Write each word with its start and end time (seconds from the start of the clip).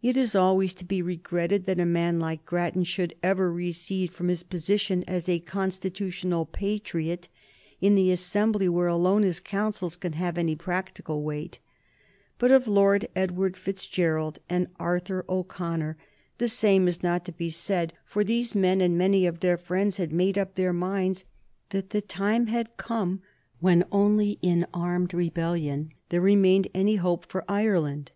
It 0.00 0.16
is 0.16 0.34
always 0.34 0.72
to 0.72 0.84
be 0.86 1.02
regretted 1.02 1.66
that 1.66 1.78
a 1.78 1.84
man 1.84 2.18
like 2.18 2.46
Grattan 2.46 2.84
should 2.84 3.14
ever 3.22 3.52
recede 3.52 4.10
from 4.10 4.28
his 4.28 4.42
position 4.42 5.04
as 5.06 5.28
a 5.28 5.40
constitutional 5.40 6.46
patriot 6.46 7.28
in 7.78 7.94
the 7.94 8.10
assembly 8.12 8.66
where 8.66 8.86
alone 8.86 9.24
his 9.24 9.40
counsels 9.40 9.94
can 9.94 10.14
have 10.14 10.38
any 10.38 10.56
practical 10.56 11.22
weight; 11.22 11.58
but 12.38 12.50
of 12.50 12.66
Lord 12.66 13.06
Edward 13.14 13.58
Fitzgerald 13.58 14.38
and 14.48 14.68
Arthur 14.80 15.22
O'Connor 15.28 15.98
the 16.38 16.48
same 16.48 16.88
is 16.88 17.02
not 17.02 17.26
to 17.26 17.32
be 17.32 17.50
said, 17.50 17.92
for 18.06 18.24
these 18.24 18.56
men 18.56 18.80
and 18.80 18.96
many 18.96 19.26
of 19.26 19.40
their 19.40 19.58
friends 19.58 19.98
had 19.98 20.14
made 20.14 20.38
up 20.38 20.54
their 20.54 20.72
minds 20.72 21.26
that 21.68 21.90
the 21.90 22.00
time 22.00 22.46
had 22.46 22.78
come 22.78 23.20
when 23.60 23.84
only 23.92 24.38
in 24.40 24.64
armed 24.72 25.12
rebellion 25.12 25.92
there 26.08 26.22
remained 26.22 26.68
any 26.72 26.96
hope 26.96 27.26
for 27.26 27.44
Ireland. 27.46 28.12